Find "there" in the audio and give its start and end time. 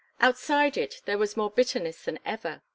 1.05-1.19